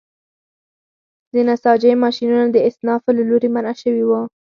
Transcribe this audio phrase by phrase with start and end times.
[1.33, 4.21] د نساجۍ ماشینونه د اصنافو له لوري منع شوي وو.